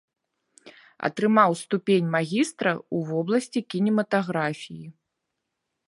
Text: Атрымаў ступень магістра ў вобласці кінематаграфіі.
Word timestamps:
Атрымаў 1.09 1.51
ступень 1.63 2.07
магістра 2.17 2.71
ў 2.77 2.97
вобласці 3.11 3.59
кінематаграфіі. 3.75 4.85